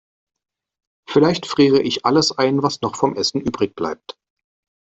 Vielleicht 1.07 1.45
friere 1.45 1.79
ich 1.79 2.07
alles 2.07 2.31
ein, 2.35 2.63
was 2.63 2.81
noch 2.81 2.95
vom 2.95 3.15
Essen 3.15 3.39
übrigbleibt. 3.39 4.17